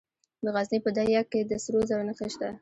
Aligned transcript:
د 0.43 0.45
غزني 0.55 0.79
په 0.85 0.89
ده 0.95 1.03
یک 1.15 1.27
کې 1.31 1.41
د 1.49 1.51
سرو 1.63 1.79
زرو 1.89 2.03
نښې 2.07 2.27
شته. 2.33 2.49